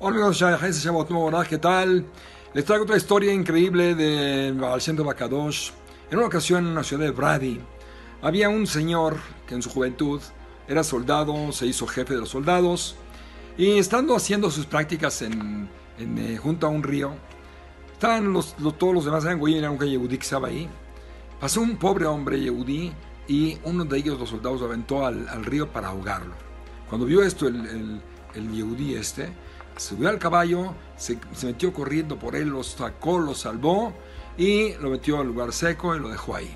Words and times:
Hola 0.00 1.46
¿qué 1.46 1.58
tal? 1.58 2.06
Les 2.54 2.64
traigo 2.64 2.84
otra 2.84 2.96
historia 2.96 3.32
increíble 3.32 3.94
de 3.94 4.52
Baal 4.52 4.80
Shem 4.80 4.96
Bakadosh. 4.96 5.70
En 6.10 6.16
una 6.16 6.28
ocasión 6.28 6.66
en 6.68 6.74
la 6.74 6.82
ciudad 6.82 7.04
de 7.04 7.10
Brady 7.10 7.60
había 8.22 8.48
un 8.48 8.66
señor 8.66 9.18
que 9.46 9.54
en 9.54 9.60
su 9.60 9.68
juventud 9.68 10.22
era 10.66 10.82
soldado, 10.82 11.52
se 11.52 11.66
hizo 11.66 11.86
jefe 11.86 12.14
de 12.14 12.20
los 12.20 12.30
soldados 12.30 12.96
y 13.58 13.76
estando 13.76 14.16
haciendo 14.16 14.50
sus 14.50 14.64
prácticas 14.64 15.20
en, 15.20 15.68
eh, 15.98 16.38
junto 16.42 16.66
a 16.66 16.70
un 16.70 16.82
río, 16.82 17.12
estaban 17.92 18.32
los, 18.32 18.56
todos 18.78 18.94
los 18.94 19.04
demás, 19.04 19.26
eran 19.26 19.46
era 19.46 19.70
un 19.70 19.78
Yehudí 19.78 20.16
que 20.16 20.24
estaba 20.24 20.48
ahí. 20.48 20.70
Pasó 21.38 21.60
un 21.60 21.76
pobre 21.76 22.06
hombre 22.06 22.40
Yehudí 22.40 22.92
y 23.28 23.58
uno 23.62 23.84
de 23.84 23.98
ellos, 23.98 24.18
los 24.18 24.30
soldados, 24.30 24.60
lo 24.60 24.66
aventó 24.66 25.06
al, 25.06 25.44
río 25.44 25.70
para 25.70 25.88
ahogarlo. 25.88 26.34
Cuando 26.88 27.06
vio 27.06 27.22
esto 27.22 27.46
el, 27.46 27.66
el, 27.66 28.00
el 28.34 28.52
Yehudí 28.52 28.94
este, 28.94 29.30
subió 29.78 30.08
al 30.08 30.18
caballo, 30.18 30.74
se, 30.96 31.18
metió 31.44 31.72
corriendo 31.72 32.18
por 32.18 32.36
él, 32.36 32.48
lo 32.48 32.62
sacó, 32.62 33.18
lo 33.18 33.34
salvó 33.34 33.94
y 34.36 34.74
lo 34.74 34.90
metió 34.90 35.20
al 35.20 35.28
lugar 35.28 35.52
seco 35.52 35.94
y 35.94 36.00
lo 36.00 36.08
dejó 36.08 36.36
ahí. 36.36 36.54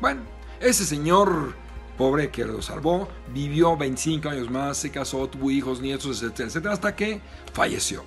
Bueno, 0.00 0.22
ese 0.60 0.84
señor 0.84 1.54
pobre 1.96 2.30
que 2.30 2.44
lo 2.44 2.60
salvó 2.60 3.08
vivió 3.32 3.76
25 3.76 4.28
años 4.28 4.50
más, 4.50 4.78
se 4.78 4.90
casó, 4.90 5.28
tuvo 5.28 5.50
hijos, 5.50 5.80
nietos, 5.80 6.22
etcétera, 6.22 6.48
etcétera, 6.48 6.74
hasta 6.74 6.96
que 6.96 7.20
falleció. 7.52 8.04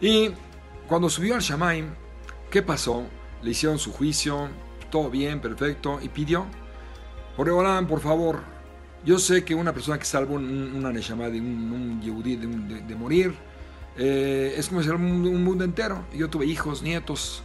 Y 0.00 0.30
cuando 0.86 1.10
subió 1.10 1.34
al 1.34 1.40
Shamaim, 1.40 1.90
¿qué 2.50 2.62
pasó? 2.62 3.04
Le 3.42 3.50
hicieron 3.50 3.78
su 3.78 3.92
juicio, 3.92 4.48
todo 4.90 5.10
bien, 5.10 5.40
perfecto, 5.40 5.98
y 6.00 6.08
pidió, 6.08 6.46
por 7.38 7.86
por 7.86 8.00
favor, 8.00 8.40
yo 9.04 9.16
sé 9.20 9.44
que 9.44 9.54
una 9.54 9.72
persona 9.72 9.96
que 9.96 10.04
salva 10.04 10.32
una 10.34 10.90
Neshama 10.92 11.28
de 11.28 11.38
un, 11.38 12.00
un 12.02 12.88
de, 12.88 12.94
morir 12.96 13.32
eh, 13.96 14.54
es 14.56 14.68
como 14.68 14.82
ser 14.82 14.96
un, 14.96 15.44
mundo 15.44 15.62
entero. 15.62 16.04
Yo 16.12 16.28
tuve 16.28 16.46
hijos, 16.46 16.82
nietos. 16.82 17.44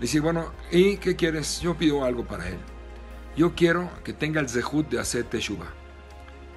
Decir, 0.00 0.22
bueno, 0.22 0.50
¿y 0.72 0.96
qué 0.96 1.14
quieres? 1.14 1.60
Yo 1.60 1.76
pido 1.76 2.04
algo 2.06 2.24
para 2.24 2.48
él. 2.48 2.56
Yo 3.36 3.54
quiero 3.54 3.90
que 4.02 4.14
tenga 4.14 4.40
el 4.40 4.48
zehut 4.48 4.88
de 4.88 4.98
hacer 4.98 5.24
teshuva. 5.24 5.66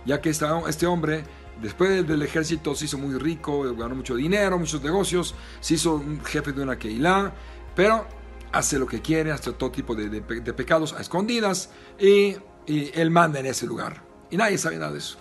Ya 0.06 0.22
que 0.22 0.30
este 0.30 0.88
hombre, 0.88 1.26
después 1.62 2.08
del 2.08 2.22
ejército, 2.22 2.74
se 2.74 2.86
hizo 2.86 2.98
muy 2.98 3.20
rico, 3.20 3.76
ganó 3.76 3.96
mucho 3.96 4.16
dinero, 4.16 4.58
muchos 4.58 4.82
negocios, 4.82 5.36
se 5.60 5.74
hizo 5.74 6.02
jefe 6.24 6.54
de 6.54 6.64
una 6.64 6.80
Keilah, 6.80 7.34
pero 7.76 8.08
hace 8.52 8.80
lo 8.80 8.88
que 8.88 9.02
quiere, 9.02 9.32
hace 9.32 9.52
todo 9.54 9.72
tipo 9.72 9.96
de, 9.96 10.22
pecados 10.22 10.94
a 10.94 11.02
escondidas 11.02 11.70
y 12.00 12.36
él 12.68 13.12
manda 13.12 13.40
en 13.40 13.46
ese 13.46 13.66
lugar. 13.66 14.02
Y 14.30 14.38
nadie 14.38 14.58
sabe 14.58 14.78
nada 14.78 14.92
de 14.92 15.00
eso. 15.00 15.18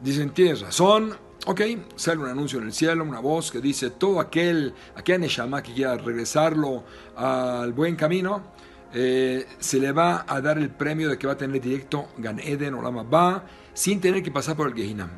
Dicen, 0.00 0.30
tienes 0.30 0.60
razón, 0.60 1.16
ok, 1.46 1.60
sale 1.94 2.20
un 2.20 2.28
anuncio 2.28 2.58
en 2.58 2.66
el 2.66 2.72
cielo, 2.72 3.04
una 3.04 3.20
voz 3.20 3.50
que 3.50 3.60
dice, 3.60 3.90
todo 3.90 4.20
aquel, 4.20 4.74
aquel 4.94 5.20
Neshama 5.20 5.62
que 5.62 5.72
quiera 5.72 5.96
regresarlo 5.96 6.84
al 7.16 7.72
buen 7.72 7.96
camino, 7.96 8.52
eh, 8.92 9.46
se 9.58 9.78
le 9.78 9.92
va 9.92 10.24
a 10.28 10.40
dar 10.40 10.58
el 10.58 10.70
premio 10.70 11.08
de 11.08 11.18
que 11.18 11.26
va 11.26 11.34
a 11.34 11.36
tener 11.36 11.60
directo 11.60 12.08
Gan 12.18 12.40
Eden 12.40 12.74
o 12.74 12.82
Lama 12.82 13.04
Ba, 13.04 13.46
sin 13.72 14.00
tener 14.00 14.22
que 14.22 14.30
pasar 14.30 14.56
por 14.56 14.68
el 14.68 14.74
Gehinam. 14.74 15.10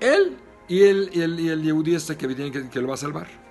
Él 0.00 0.36
y 0.68 0.82
el, 0.82 1.10
y 1.12 1.22
el, 1.22 1.40
y 1.40 1.48
el 1.48 1.62
Yehudi 1.62 1.94
este 1.94 2.16
que, 2.16 2.28
que, 2.34 2.68
que 2.68 2.80
lo 2.80 2.88
va 2.88 2.94
a 2.94 2.98
salvar. 2.98 3.47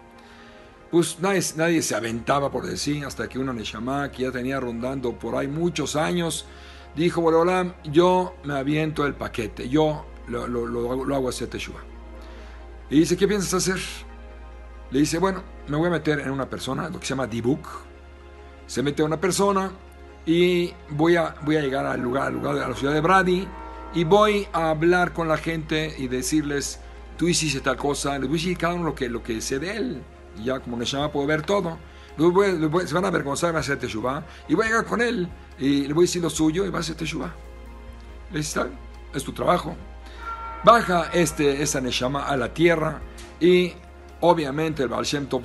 Pues 0.92 1.20
nadie, 1.20 1.42
nadie, 1.58 1.82
se 1.82 1.96
aventaba 1.96 2.50
por 2.50 2.66
decir, 2.66 3.04
hasta 3.04 3.28
que 3.28 3.38
una 3.38 3.52
Neshama 3.52 4.10
que 4.10 4.24
ya 4.24 4.32
tenía 4.32 4.58
rondando 4.58 5.12
por 5.20 5.36
ahí 5.36 5.48
muchos 5.48 5.98
años, 5.98 6.46
dijo, 6.96 7.20
Boreolam, 7.22 7.74
yo 7.84 8.36
me 8.46 8.54
aviento 8.54 9.06
el 9.06 9.14
paquete, 9.14 9.68
yo 9.68 10.06
lo, 10.30 10.48
lo, 10.48 10.66
lo, 10.66 11.16
hago 11.16 11.28
hacer 11.28 11.50
Teshua. 11.50 11.82
Y 12.90 13.00
dice, 13.00 13.18
¿qué 13.18 13.28
piensas 13.28 13.54
hacer? 13.54 13.82
Le 14.92 15.00
dice, 15.00 15.17
bueno, 15.20 15.44
me 15.67 15.76
voy 15.76 15.88
a 15.88 15.92
meter 15.92 16.22
en 16.22 16.32
una 16.32 16.50
persona, 16.50 16.90
lo 16.90 17.02
que 17.02 17.06
se 17.06 17.10
llama 17.10 17.28
Dibuk. 17.28 17.67
Se 18.66 18.82
mete 18.82 19.04
una 19.04 19.20
persona 19.20 19.72
y 20.26 20.73
voy 20.92 21.17
a, 21.17 21.36
voy 21.44 21.58
a 21.58 21.61
llegar 21.61 21.86
al 21.86 22.00
lugar, 22.00 22.28
al 22.28 22.34
lugar, 22.34 22.58
a 22.58 22.70
la 22.70 22.76
ciudad 22.76 22.94
de 22.94 23.02
Brady 23.02 23.45
y 23.94 24.06
voy 24.06 24.48
a 24.54 24.70
hablar 24.70 25.11
con 25.11 25.28
la 25.28 25.38
gente 25.38 25.94
y 25.98 26.08
decirles, 26.08 26.80
tú 27.17 27.28
hiciste 27.28 27.60
tal 27.60 27.76
cosa, 27.76 28.17
les 28.17 28.30
voy 28.30 28.38
a 28.38 28.42
decir 28.42 28.58
cada 28.58 28.73
uno 28.73 28.86
lo 28.86 28.95
que, 28.95 29.10
lo 29.10 29.22
que 29.22 29.42
sé 29.42 29.60
de 29.60 29.76
él 29.76 30.04
ya 30.43 30.59
como 30.59 30.77
Neshama 30.77 31.11
puedo 31.11 31.27
ver 31.27 31.42
todo. 31.42 31.77
se 32.17 32.93
van 32.93 33.05
a 33.05 33.08
avergonzar, 33.08 33.53
va 33.53 33.58
a 33.58 33.61
hacer 33.61 33.80
Teshuvah. 33.80 34.23
Y 34.48 34.55
voy 34.55 34.65
a 34.65 34.70
llegar 34.70 34.86
con 34.86 35.02
él 35.02 35.27
y 35.59 35.87
le 35.87 35.93
voy 35.93 36.03
a 36.03 36.08
decir 36.08 36.21
lo 36.21 36.30
suyo 36.30 36.65
y 36.65 36.70
va 36.70 36.77
a 36.77 36.81
hacer 36.81 36.95
Teshuvah. 36.95 37.33
Le 38.31 38.37
dice, 38.39 38.61
es 39.14 39.23
tu 39.23 39.33
trabajo. 39.33 39.75
Baja 40.64 41.09
este, 41.14 41.61
esa 41.61 41.81
Neshama 41.81 42.25
a 42.25 42.36
la 42.36 42.53
tierra 42.53 43.02
y 43.39 43.73
obviamente 44.21 44.83
el 44.83 44.89
Baal 44.89 45.05
Shem 45.05 45.27
Tov, 45.27 45.43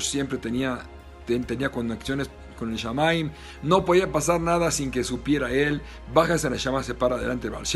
siempre 0.00 0.38
tenía, 0.38 0.80
tenía 1.26 1.70
conexiones 1.70 2.30
con 2.58 2.70
el 2.70 2.76
Shamaim. 2.76 3.30
No 3.62 3.84
podía 3.84 4.10
pasar 4.10 4.40
nada 4.40 4.70
sin 4.70 4.90
que 4.90 5.04
supiera 5.04 5.50
él. 5.50 5.82
Baja 6.12 6.34
esa 6.34 6.50
Neshama, 6.50 6.82
se 6.82 6.94
para 6.94 7.18
delante 7.18 7.48
del 7.48 7.52
Baal 7.52 7.66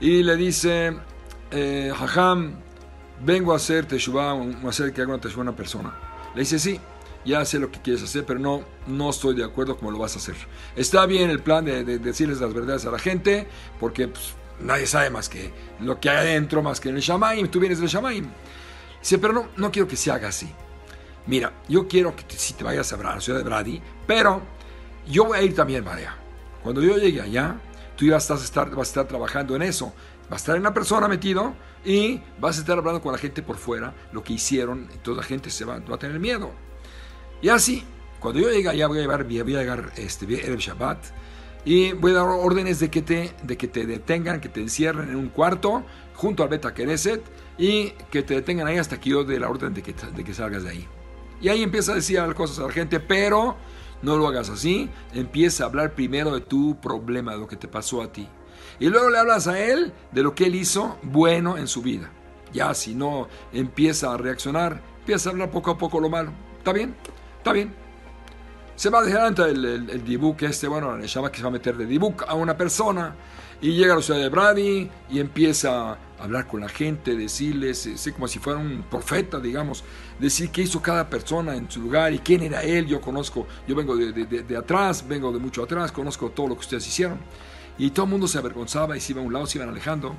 y 0.00 0.22
le 0.22 0.36
dice, 0.36 0.96
eh, 1.50 1.92
Jajam, 1.96 2.60
vengo 3.24 3.52
a 3.52 3.56
hacer 3.56 3.86
teshuva, 3.86 4.32
a 4.32 4.68
hacer 4.68 4.92
que 4.92 5.02
haga 5.02 5.12
una 5.12 5.20
teshuva 5.20 5.42
a 5.42 5.48
una 5.48 5.56
persona. 5.56 5.94
Le 6.34 6.40
dice, 6.40 6.58
sí, 6.58 6.80
ya 7.24 7.44
sé 7.44 7.58
lo 7.58 7.70
que 7.70 7.80
quieres 7.80 8.02
hacer, 8.02 8.24
pero 8.24 8.38
no, 8.38 8.62
no 8.86 9.10
estoy 9.10 9.34
de 9.34 9.44
acuerdo 9.44 9.76
cómo 9.76 9.90
lo 9.90 9.98
vas 9.98 10.14
a 10.14 10.18
hacer. 10.18 10.36
Está 10.76 11.06
bien 11.06 11.30
el 11.30 11.40
plan 11.40 11.64
de, 11.64 11.84
decirles 11.84 12.40
las 12.40 12.52
verdades 12.52 12.86
a 12.86 12.90
la 12.90 12.98
gente, 12.98 13.46
porque 13.78 14.08
pues, 14.08 14.34
nadie 14.60 14.86
sabe 14.86 15.10
más 15.10 15.28
que 15.28 15.52
lo 15.80 16.00
que 16.00 16.10
hay 16.10 16.16
adentro, 16.18 16.62
más 16.62 16.80
que 16.80 16.88
en 16.88 16.96
el 16.96 17.02
Shamaim, 17.02 17.48
tú 17.48 17.60
vienes 17.60 17.80
del 17.80 17.88
Shamaim. 17.88 18.26
Dice, 19.00 19.18
pero 19.18 19.32
no, 19.32 19.48
no 19.56 19.70
quiero 19.70 19.86
que 19.86 19.96
se 19.96 20.10
haga 20.10 20.28
así. 20.28 20.48
Mira, 21.26 21.52
yo 21.68 21.86
quiero 21.86 22.16
que 22.16 22.24
si 22.28 22.54
te 22.54 22.64
vayas 22.64 22.90
a 22.92 22.96
la 22.96 23.20
ciudad 23.20 23.38
de 23.38 23.44
Brady, 23.44 23.82
pero 24.06 24.40
yo 25.06 25.26
voy 25.26 25.38
a 25.38 25.42
ir 25.42 25.54
también, 25.54 25.84
María. 25.84 26.16
Cuando 26.62 26.82
yo 26.82 26.96
llegue 26.96 27.20
allá, 27.20 27.60
tú 27.96 28.10
vas 28.10 28.30
a 28.30 28.34
estar 28.34 29.06
trabajando 29.06 29.54
en 29.54 29.62
eso. 29.62 29.92
Va 30.30 30.34
a 30.34 30.36
estar 30.36 30.54
en 30.56 30.60
una 30.60 30.74
persona 30.74 31.08
metido 31.08 31.54
y 31.84 32.20
vas 32.38 32.58
a 32.58 32.60
estar 32.60 32.78
hablando 32.78 33.00
con 33.00 33.12
la 33.12 33.18
gente 33.18 33.42
por 33.42 33.56
fuera, 33.56 33.94
lo 34.12 34.22
que 34.22 34.34
hicieron, 34.34 34.88
toda 35.02 35.18
la 35.18 35.22
gente 35.22 35.50
se 35.50 35.64
va, 35.64 35.78
va 35.78 35.94
a 35.94 35.98
tener 35.98 36.20
miedo. 36.20 36.50
Y 37.40 37.48
así, 37.48 37.84
cuando 38.20 38.40
yo 38.40 38.50
llegue 38.50 38.68
allá, 38.68 38.86
voy 38.88 38.98
a 38.98 39.00
llevar, 39.02 39.24
voy 39.24 39.38
a 39.38 39.44
llegar 39.44 39.92
este, 39.96 40.26
el 40.26 40.56
Shabbat 40.58 40.98
y 41.64 41.92
voy 41.92 42.12
a 42.12 42.16
dar 42.16 42.26
órdenes 42.26 42.80
de 42.80 42.90
que, 42.90 43.02
te, 43.02 43.32
de 43.42 43.56
que 43.56 43.68
te 43.68 43.86
detengan, 43.86 44.40
que 44.40 44.48
te 44.48 44.60
encierren 44.60 45.10
en 45.10 45.16
un 45.16 45.28
cuarto 45.28 45.84
junto 46.14 46.42
al 46.42 46.48
Beta 46.48 46.74
Kereset 46.74 47.22
y 47.56 47.90
que 48.10 48.22
te 48.22 48.34
detengan 48.34 48.66
ahí 48.66 48.78
hasta 48.78 49.00
que 49.00 49.10
yo 49.10 49.24
dé 49.24 49.38
la 49.38 49.48
orden 49.48 49.74
de 49.74 49.82
que, 49.82 49.92
de 49.92 50.24
que 50.24 50.34
salgas 50.34 50.64
de 50.64 50.70
ahí. 50.70 50.88
Y 51.40 51.48
ahí 51.48 51.62
empieza 51.62 51.92
a 51.92 51.94
decir 51.94 52.18
cosas 52.34 52.58
a 52.58 52.62
la 52.62 52.72
gente, 52.72 53.00
pero 53.00 53.56
no 54.02 54.16
lo 54.16 54.26
hagas 54.26 54.50
así, 54.50 54.90
empieza 55.12 55.64
a 55.64 55.66
hablar 55.68 55.94
primero 55.94 56.34
de 56.34 56.40
tu 56.40 56.80
problema, 56.80 57.32
de 57.32 57.38
lo 57.38 57.48
que 57.48 57.56
te 57.56 57.68
pasó 57.68 58.02
a 58.02 58.12
ti. 58.12 58.28
Y 58.80 58.88
luego 58.88 59.10
le 59.10 59.18
hablas 59.18 59.48
a 59.48 59.58
él 59.58 59.92
de 60.12 60.22
lo 60.22 60.34
que 60.34 60.46
él 60.46 60.54
hizo 60.54 60.98
bueno 61.02 61.58
en 61.58 61.66
su 61.66 61.82
vida. 61.82 62.10
Ya 62.52 62.72
si 62.74 62.94
no 62.94 63.28
empieza 63.52 64.12
a 64.12 64.16
reaccionar, 64.16 64.80
empieza 65.00 65.28
a 65.28 65.32
hablar 65.32 65.50
poco 65.50 65.70
a 65.70 65.78
poco 65.78 66.00
lo 66.00 66.08
malo. 66.08 66.32
¿Está 66.58 66.72
bien? 66.72 66.94
¿Está 67.38 67.52
bien? 67.52 67.74
Se 68.76 68.90
va 68.90 69.00
adelante 69.00 69.42
el, 69.42 69.64
el, 69.64 69.90
el 69.90 70.04
dibuk 70.04 70.42
este, 70.42 70.68
bueno, 70.68 70.96
le 70.96 71.06
llama 71.08 71.32
que 71.32 71.38
se 71.38 71.42
va 71.42 71.48
a 71.48 71.52
meter 71.52 71.76
de 71.76 71.84
dibuk 71.84 72.24
a 72.28 72.34
una 72.34 72.56
persona 72.56 73.16
y 73.60 73.72
llega 73.72 73.94
a 73.94 73.96
la 73.96 74.02
ciudad 74.02 74.20
de 74.20 74.28
Brady 74.28 74.88
y 75.10 75.18
empieza 75.18 75.92
a 75.92 75.98
hablar 76.20 76.46
con 76.46 76.60
la 76.60 76.68
gente, 76.68 77.16
decirles, 77.16 77.86
eh, 77.86 77.98
sé 77.98 78.12
como 78.12 78.28
si 78.28 78.38
fuera 78.38 78.60
un 78.60 78.84
profeta, 78.88 79.40
digamos, 79.40 79.82
decir 80.20 80.50
qué 80.50 80.62
hizo 80.62 80.80
cada 80.80 81.10
persona 81.10 81.56
en 81.56 81.68
su 81.68 81.80
lugar 81.80 82.12
y 82.12 82.20
quién 82.20 82.42
era 82.42 82.62
él. 82.62 82.86
Yo 82.86 83.00
conozco, 83.00 83.48
yo 83.66 83.74
vengo 83.74 83.96
de, 83.96 84.12
de, 84.12 84.42
de 84.42 84.56
atrás, 84.56 85.04
vengo 85.06 85.32
de 85.32 85.40
mucho 85.40 85.64
atrás, 85.64 85.90
conozco 85.90 86.30
todo 86.30 86.48
lo 86.48 86.54
que 86.54 86.60
ustedes 86.60 86.86
hicieron 86.86 87.18
y 87.78 87.90
todo 87.90 88.04
el 88.04 88.10
mundo 88.10 88.26
se 88.26 88.38
avergonzaba 88.38 88.96
y 88.96 89.00
se 89.00 89.12
iba 89.12 89.22
a 89.22 89.24
un 89.24 89.32
lado, 89.32 89.46
se 89.46 89.58
iban 89.58 89.68
alejando. 89.68 90.16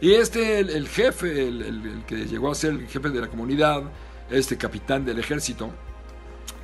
Y 0.00 0.14
este, 0.14 0.58
el, 0.58 0.88
jefe, 0.88 1.46
el, 1.46 2.02
que 2.06 2.26
llegó 2.26 2.50
a 2.50 2.54
ser 2.54 2.72
el 2.72 2.88
jefe 2.88 3.10
de 3.10 3.20
la 3.20 3.28
comunidad, 3.28 3.84
este 4.30 4.56
capitán 4.56 5.04
del 5.04 5.18
ejército, 5.18 5.70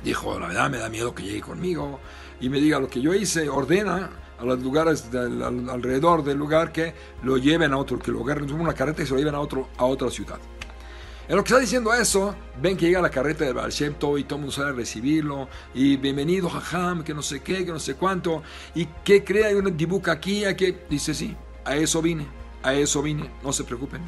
dijo, 0.03 0.37
la 0.39 0.47
verdad 0.47 0.69
me 0.69 0.77
da 0.77 0.89
miedo 0.89 1.13
que 1.13 1.23
llegue 1.23 1.41
conmigo 1.41 1.99
y 2.41 2.49
me 2.49 2.59
diga 2.59 2.79
lo 2.79 2.89
que 2.89 2.99
yo 2.99 3.13
hice, 3.13 3.47
ordena 3.47 4.09
a 4.39 4.43
los 4.43 4.61
lugares 4.61 5.05
alrededor 5.13 6.23
del 6.23 6.37
lugar 6.37 6.71
que 6.71 6.93
lo 7.23 7.37
lleven 7.37 7.73
a 7.73 7.77
otro, 7.77 7.99
que 7.99 8.11
lo 8.11 8.23
agarren 8.23 8.51
una 8.51 8.73
carreta 8.73 9.03
y 9.03 9.05
se 9.05 9.13
lo 9.13 9.19
lleven 9.19 9.35
a, 9.35 9.39
otro, 9.39 9.69
a 9.77 9.85
otra 9.85 10.09
ciudad. 10.09 10.39
En 11.29 11.35
lo 11.35 11.43
que 11.43 11.49
está 11.49 11.59
diciendo 11.59 11.93
eso, 11.93 12.33
ven 12.59 12.75
que 12.75 12.87
llega 12.87 13.03
la 13.03 13.11
carreta 13.11 13.45
del 13.45 13.53
Baal 13.53 13.71
y 13.71 13.93
todo 13.93 14.17
el 14.17 14.25
mundo 14.31 14.51
sale 14.51 14.69
a 14.69 14.73
recibirlo. 14.73 15.47
Y 15.75 15.95
bienvenido, 15.95 16.49
jajam, 16.49 17.03
que 17.03 17.13
no 17.13 17.21
sé 17.21 17.41
qué, 17.41 17.63
que 17.63 17.71
no 17.71 17.77
sé 17.77 17.93
cuánto. 17.93 18.41
Y 18.73 18.87
que 19.03 19.23
crea 19.23 19.55
un 19.55 19.77
dibujo 19.77 20.09
aquí, 20.09 20.43
aquí. 20.45 20.75
Dice, 20.89 21.13
sí, 21.13 21.37
a 21.65 21.75
eso 21.75 22.01
vine, 22.01 22.25
a 22.63 22.73
eso 22.73 23.03
vine, 23.03 23.29
no 23.43 23.53
se 23.53 23.63
preocupen. 23.63 24.01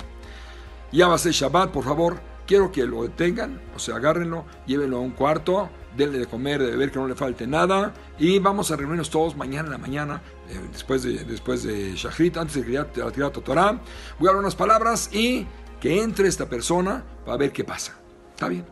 Ya 0.91 1.07
va 1.09 1.13
a 1.13 1.19
ser 1.19 1.31
Shabbat, 1.31 1.69
por 1.69 1.83
favor, 1.83 2.19
quiero 2.47 2.71
que 2.71 2.87
lo 2.87 3.03
detengan, 3.03 3.61
o 3.75 3.77
sea, 3.77 3.97
agárrenlo, 3.97 4.45
llévenlo 4.65 4.97
a 4.97 5.01
un 5.01 5.11
cuarto 5.11 5.69
denle 5.95 6.19
de 6.19 6.25
comer, 6.25 6.61
de 6.61 6.71
beber, 6.71 6.91
que 6.91 6.99
no 6.99 7.07
le 7.07 7.15
falte 7.15 7.47
nada. 7.47 7.93
Y 8.17 8.39
vamos 8.39 8.71
a 8.71 8.75
reunirnos 8.75 9.09
todos 9.09 9.35
mañana 9.35 9.67
en 9.67 9.71
la 9.71 9.77
mañana, 9.77 10.21
eh, 10.49 10.59
después 10.71 11.03
de, 11.03 11.23
después 11.25 11.63
de 11.63 11.93
Shachrit, 11.95 12.37
antes 12.37 12.65
de 12.65 12.73
la 12.73 13.31
Torah. 13.31 13.81
Voy 14.19 14.27
a 14.27 14.31
hablar 14.31 14.43
unas 14.43 14.55
palabras 14.55 15.13
y 15.13 15.47
que 15.81 16.01
entre 16.01 16.29
esta 16.29 16.47
persona 16.47 17.03
para 17.25 17.37
ver 17.37 17.51
qué 17.51 17.65
pasa. 17.65 17.97
¿Está 18.33 18.47
bien? 18.47 18.65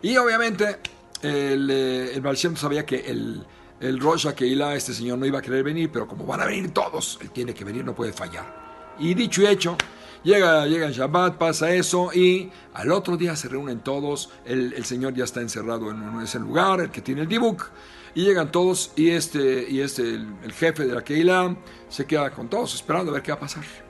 Y 0.00 0.16
obviamente 0.16 0.78
el, 1.22 1.68
eh, 1.70 2.14
el 2.14 2.56
sabía 2.56 2.86
que 2.86 3.00
el, 3.00 3.44
el 3.80 4.00
Rosh 4.00 4.28
Keilah, 4.28 4.76
este 4.76 4.94
señor, 4.94 5.18
no 5.18 5.26
iba 5.26 5.40
a 5.40 5.42
querer 5.42 5.64
venir, 5.64 5.90
pero 5.92 6.06
como 6.06 6.24
van 6.24 6.40
a 6.40 6.46
venir 6.46 6.72
todos, 6.72 7.18
él 7.20 7.30
tiene 7.30 7.52
que 7.52 7.64
venir, 7.64 7.84
no 7.84 7.94
puede 7.94 8.12
fallar. 8.12 8.94
Y 8.98 9.14
dicho 9.14 9.42
y 9.42 9.46
hecho, 9.46 9.76
llega, 10.22 10.66
llega 10.66 10.86
el 10.86 10.92
Shabbat, 10.92 11.36
pasa 11.36 11.72
eso, 11.72 12.12
y 12.14 12.50
al 12.74 12.92
otro 12.92 13.16
día 13.16 13.34
se 13.34 13.48
reúnen 13.48 13.80
todos, 13.80 14.30
el, 14.44 14.72
el 14.74 14.84
señor 14.84 15.14
ya 15.14 15.24
está 15.24 15.40
encerrado 15.40 15.90
en, 15.90 16.20
ese 16.20 16.38
lugar, 16.38 16.80
el 16.80 16.90
que 16.90 17.00
tiene 17.00 17.22
el 17.22 17.28
dibuk, 17.28 17.70
y 18.14 18.24
llegan 18.24 18.52
todos, 18.52 18.92
y 18.96 19.10
este, 19.10 19.66
y 19.68 19.80
este 19.80 20.02
el, 20.02 20.52
jefe 20.52 20.86
de 20.86 20.94
la 20.94 21.02
Keilah, 21.02 21.56
se 21.88 22.06
queda 22.06 22.30
con 22.30 22.48
todos 22.48 22.74
esperando 22.74 23.10
a 23.10 23.14
ver 23.14 23.22
qué 23.22 23.32
va 23.32 23.38
a 23.38 23.40
pasar. 23.40 23.89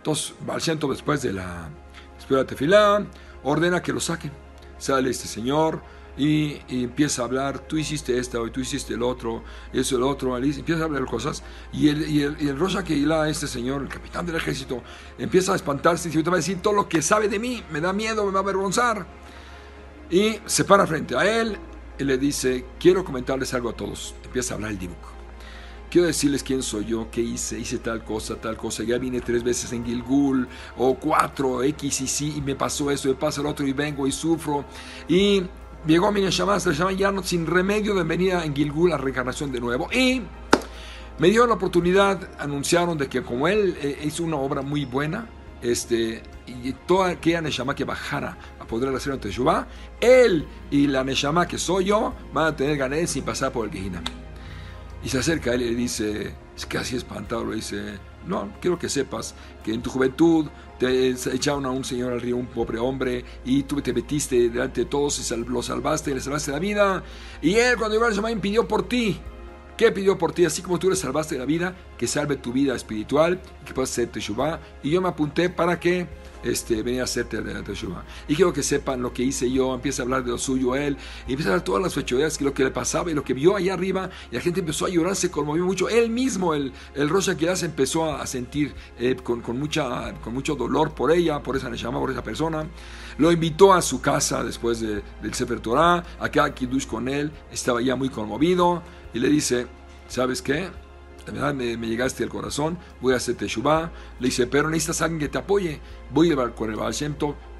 Entonces, 0.00 0.34
Balciento, 0.46 0.88
después 0.88 1.20
de 1.20 1.34
la, 1.34 1.68
después 2.16 2.46
de 2.46 2.66
la 2.66 3.06
ordena 3.42 3.82
que 3.82 3.92
lo 3.92 4.00
saquen. 4.00 4.32
Sale 4.78 5.10
este 5.10 5.28
señor, 5.28 5.82
y, 6.16 6.60
empieza 6.68 7.22
a 7.22 7.26
hablar, 7.26 7.60
tú 7.60 7.76
hiciste 7.76 8.18
esta, 8.18 8.40
hoy 8.40 8.50
tú 8.50 8.60
hiciste 8.60 8.94
el 8.94 9.02
otro, 9.02 9.42
eso, 9.72 9.96
el 9.96 10.02
otro, 10.02 10.36
empieza 10.36 10.82
a 10.82 10.84
hablar 10.84 11.04
cosas, 11.06 11.42
y 11.72 11.88
el, 11.88 12.08
y 12.08 12.22
el, 12.22 12.36
y 12.40 12.48
el 12.48 12.58
Rosa 12.58 12.84
Keila, 12.84 13.28
este 13.28 13.46
señor, 13.46 13.82
el 13.82 13.88
capitán 13.88 14.26
del 14.26 14.36
ejército, 14.36 14.82
empieza 15.18 15.52
a 15.52 15.56
espantarse 15.56 16.08
y 16.08 16.22
te 16.22 16.30
va 16.30 16.36
a 16.36 16.38
decir 16.38 16.60
todo 16.60 16.74
lo 16.74 16.88
que 16.88 17.02
sabe 17.02 17.28
de 17.28 17.38
mí, 17.38 17.62
me 17.70 17.80
da 17.80 17.92
miedo, 17.92 18.24
me 18.24 18.32
va 18.32 18.40
a 18.40 18.42
avergonzar. 18.42 19.06
Y 20.10 20.40
se 20.46 20.64
para 20.64 20.86
frente 20.86 21.16
a 21.16 21.40
él 21.40 21.56
y 21.98 22.04
le 22.04 22.18
dice, 22.18 22.66
quiero 22.78 23.04
comentarles 23.04 23.54
algo 23.54 23.70
a 23.70 23.74
todos. 23.74 24.14
Empieza 24.24 24.54
a 24.54 24.56
hablar 24.56 24.72
el 24.72 24.78
dibujo. 24.78 25.19
Quiero 25.90 26.06
decirles 26.06 26.44
quién 26.44 26.62
soy 26.62 26.84
yo, 26.84 27.08
qué 27.10 27.20
hice, 27.20 27.58
hice 27.58 27.78
tal 27.78 28.04
cosa, 28.04 28.36
tal 28.36 28.56
cosa. 28.56 28.84
Ya 28.84 28.96
vine 28.96 29.20
tres 29.20 29.42
veces 29.42 29.72
en 29.72 29.84
Gilgul, 29.84 30.46
o 30.76 30.94
cuatro, 30.94 31.64
X 31.64 32.00
y 32.02 32.06
sí, 32.06 32.34
y 32.36 32.40
me 32.40 32.54
pasó 32.54 32.92
eso, 32.92 33.08
me 33.08 33.16
pasa 33.16 33.40
el 33.40 33.48
otro, 33.48 33.66
y 33.66 33.72
vengo 33.72 34.06
y 34.06 34.12
sufro. 34.12 34.64
Y 35.08 35.42
llegó 35.84 36.12
mi 36.12 36.20
Neshama, 36.20 36.60
se 36.60 36.72
llama 36.74 36.92
ya 36.92 37.12
sin 37.24 37.44
remedio 37.44 37.96
de 37.96 38.04
venir 38.04 38.34
en 38.34 38.54
Gilgul 38.54 38.92
a 38.92 38.98
reencarnación 38.98 39.50
de 39.50 39.58
nuevo. 39.58 39.88
Y 39.92 40.22
me 41.18 41.28
dio 41.28 41.44
la 41.44 41.54
oportunidad, 41.54 42.20
anunciaron 42.38 42.96
de 42.96 43.08
que 43.08 43.22
como 43.22 43.48
él 43.48 43.76
eh, 43.82 43.98
hizo 44.04 44.22
una 44.22 44.36
obra 44.36 44.62
muy 44.62 44.84
buena, 44.84 45.28
este, 45.60 46.22
y 46.46 46.72
toda 46.86 47.08
aquella 47.08 47.40
Neshama 47.40 47.74
que 47.74 47.84
bajara 47.84 48.38
a 48.60 48.64
poder 48.64 48.94
hacer 48.94 49.12
un 49.12 49.18
Teshuvah, 49.18 49.66
él 50.00 50.46
y 50.70 50.86
la 50.86 51.02
Neshama 51.02 51.48
que 51.48 51.58
soy 51.58 51.86
yo 51.86 52.14
van 52.32 52.46
a 52.46 52.56
tener 52.56 52.76
ganas 52.76 53.10
sin 53.10 53.24
pasar 53.24 53.50
por 53.50 53.66
el 53.66 53.72
Gehinam. 53.72 54.04
Y 55.02 55.08
se 55.08 55.18
acerca 55.18 55.50
a 55.50 55.54
él 55.54 55.62
y 55.62 55.70
le 55.70 55.76
dice, 55.76 56.34
es 56.56 56.66
casi 56.66 56.96
espantado, 56.96 57.46
le 57.46 57.56
dice, 57.56 57.98
no, 58.26 58.52
quiero 58.60 58.78
que 58.78 58.88
sepas 58.88 59.34
que 59.64 59.72
en 59.72 59.82
tu 59.82 59.90
juventud 59.90 60.46
te 60.78 61.10
echaron 61.10 61.64
a 61.64 61.70
un 61.70 61.84
señor 61.84 62.12
al 62.12 62.20
río, 62.20 62.36
un 62.36 62.46
pobre 62.46 62.78
hombre, 62.78 63.24
y 63.44 63.62
tú 63.62 63.80
te 63.80 63.92
metiste 63.92 64.50
delante 64.50 64.82
de 64.82 64.86
todos 64.86 65.18
y 65.18 65.36
lo 65.36 65.62
salvaste, 65.62 66.10
y 66.10 66.14
le 66.14 66.20
salvaste 66.20 66.52
la 66.52 66.58
vida. 66.58 67.02
Y 67.40 67.54
él 67.54 67.76
cuando 67.76 67.94
llegó 67.94 68.06
al 68.06 68.14
Shamayim 68.14 68.40
pidió 68.40 68.68
por 68.68 68.88
ti. 68.88 69.18
¿Qué 69.76 69.90
pidió 69.90 70.18
por 70.18 70.32
ti? 70.32 70.44
Así 70.44 70.60
como 70.60 70.78
tú 70.78 70.90
le 70.90 70.96
salvaste 70.96 71.38
la 71.38 71.46
vida, 71.46 71.74
que 71.96 72.06
salve 72.06 72.36
tu 72.36 72.52
vida 72.52 72.76
espiritual, 72.76 73.40
que 73.64 73.72
puedas 73.72 73.90
hacer 73.90 74.08
Teshuvah. 74.08 74.60
Y 74.82 74.90
yo 74.90 75.00
me 75.00 75.08
apunté 75.08 75.48
para 75.48 75.80
que 75.80 76.06
este, 76.42 76.82
venía 76.82 77.02
a 77.02 77.04
hacerte 77.04 77.40
de 77.42 77.62
Teshuvah. 77.62 78.04
Y 78.28 78.34
quiero 78.34 78.52
que 78.52 78.62
sepan 78.62 79.02
lo 79.02 79.12
que 79.12 79.22
hice 79.22 79.50
yo, 79.50 79.74
empieza 79.74 80.02
a 80.02 80.04
hablar 80.04 80.24
de 80.24 80.30
lo 80.30 80.38
suyo 80.38 80.74
él, 80.74 80.96
y 81.26 81.32
empieza 81.32 81.50
a 81.50 81.52
hablar 81.52 81.64
todas 81.64 81.82
las 81.82 81.94
fechorías, 81.94 82.38
que 82.38 82.44
lo 82.44 82.54
que 82.54 82.64
le 82.64 82.70
pasaba 82.70 83.10
y 83.10 83.14
lo 83.14 83.24
que 83.24 83.34
vio 83.34 83.56
allá 83.56 83.74
arriba, 83.74 84.10
y 84.30 84.34
la 84.34 84.40
gente 84.40 84.60
empezó 84.60 84.86
a 84.86 84.88
llorar, 84.88 85.16
se 85.16 85.30
conmovió 85.30 85.64
mucho. 85.64 85.88
Él 85.88 86.10
mismo, 86.10 86.54
el, 86.54 86.72
el 86.94 87.08
Rosh 87.08 87.30
se 87.54 87.66
empezó 87.66 88.12
a 88.14 88.26
sentir 88.26 88.74
eh, 88.98 89.16
con, 89.16 89.40
con, 89.40 89.58
mucha, 89.58 90.14
con 90.20 90.34
mucho 90.34 90.54
dolor 90.54 90.94
por 90.94 91.12
ella, 91.12 91.42
por 91.42 91.56
esa 91.56 91.68
Neshama, 91.68 91.98
por 91.98 92.10
esa 92.10 92.22
persona. 92.22 92.66
Lo 93.18 93.30
invitó 93.32 93.72
a 93.72 93.82
su 93.82 94.00
casa 94.00 94.42
después 94.44 94.80
de, 94.80 95.02
del 95.22 95.34
Sefer 95.34 95.60
Torah, 95.60 96.02
acá 96.18 96.52
Kiddush 96.54 96.86
con 96.86 97.08
él, 97.08 97.30
estaba 97.52 97.82
ya 97.82 97.96
muy 97.96 98.08
conmovido, 98.08 98.82
y 99.12 99.18
le 99.18 99.28
dice, 99.28 99.66
¿sabes 100.08 100.40
qué? 100.40 100.68
Me, 101.32 101.76
llegaste 101.86 102.22
al 102.22 102.28
corazón, 102.28 102.78
voy 103.00 103.14
a 103.14 103.16
hacer 103.16 103.36
Teshuvah. 103.36 103.90
Le 104.18 104.28
dice, 104.28 104.46
pero 104.46 104.68
necesitas 104.68 105.02
alguien 105.02 105.20
que 105.20 105.28
te 105.28 105.38
apoye. 105.38 105.80
Voy 106.12 106.30
a 106.30 106.32
ir 106.32 106.50
con 106.52 106.70
el 106.70 106.76
Baal 106.76 106.94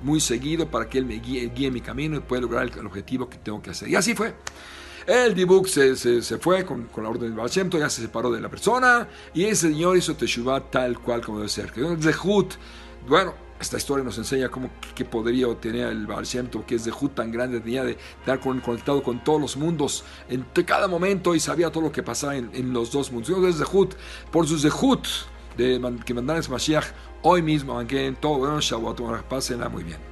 muy 0.02 0.20
seguido 0.20 0.70
para 0.70 0.88
que 0.88 0.99
él 0.99 1.06
me 1.06 1.17
guíe, 1.17 1.70
mi 1.70 1.81
camino 1.81 2.17
y 2.17 2.20
pueda 2.20 2.43
lograr 2.43 2.69
el, 2.69 2.87
objetivo 2.87 3.28
que 3.28 3.38
tengo 3.38 3.61
que 3.61 3.70
hacer. 3.70 3.88
Y 3.88 3.96
así 3.96 4.14
fue. 4.14 4.34
El 5.06 5.34
Dibuk 5.34 5.67
se, 5.67 5.96
se, 5.96 6.22
se, 6.22 6.38
fue 6.38 6.64
con, 6.64 6.84
con, 6.84 7.05
la 7.05 7.11
orden 7.11 7.22
del 7.22 7.32
Baal 7.32 7.50
ya 7.50 7.90
se 7.90 8.02
separó 8.02 8.31
de 8.31 8.40
la 8.40 8.49
persona 8.49 9.08
y 9.34 9.44
ese 9.44 9.69
señor 9.69 9.96
hizo 9.96 10.14
Teshuvah 10.14 10.70
tal 10.70 10.99
cual 10.99 11.25
como 11.25 11.38
debe 11.38 11.49
ser. 11.49 11.72
Que 11.72 11.82
Zehut, 12.00 12.55
bueno, 13.08 13.34
esta 13.61 13.77
historia 13.77 14.03
nos 14.05 14.17
enseña 14.17 14.49
cómo 14.49 14.71
que 14.95 15.05
podría 15.05 15.47
obtener 15.49 15.89
el 15.89 16.07
Baal 16.07 16.27
que 16.67 16.75
es 16.75 16.85
de 16.85 16.91
Jud 16.91 17.11
tan 17.11 17.31
grande, 17.31 17.61
tenía 17.61 17.85
de 17.85 17.99
estar 18.21 18.41
conectado 18.41 19.03
con 19.03 19.23
todos 19.23 19.41
los 19.41 19.57
mundos 19.57 20.05
en 20.29 20.45
cada 20.65 20.89
momento 20.89 21.35
y 21.35 21.41
sabía 21.41 21.71
todo 21.71 21.85
lo 21.85 21.93
que 21.93 22.03
pasaba 22.03 22.37
en, 22.37 22.73
los 22.73 22.91
dos 22.91 23.12
mundos. 23.12 23.43
Desde 23.43 23.65
Zehut, 23.65 23.95
por 24.31 24.47
sus 24.47 24.62
Zehut, 24.62 25.07
de 25.57 25.81
que 26.07 26.15
mandan 26.15 26.39
es 26.39 26.49
Mashiach, 26.49 26.87
hoy 27.23 27.43
mismo, 27.43 27.79
aunque 27.79 28.07
en 28.07 28.17
todo, 28.17 28.39
bueno, 28.39 28.61
Shabbat, 28.61 29.25
pásenla 29.25 29.69
muy 29.69 29.85
bien. 29.85 30.10